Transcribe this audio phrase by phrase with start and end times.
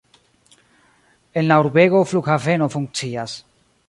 [1.41, 3.35] En la urbego flughaveno funkcias.